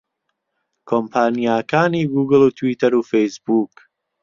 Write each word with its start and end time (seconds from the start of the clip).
کۆمپانیاکانی 0.89 2.03
گووگڵ 2.13 2.41
و 2.45 2.55
تویتەر 2.57 2.93
و 2.95 3.07
فەیسبووک 3.09 3.75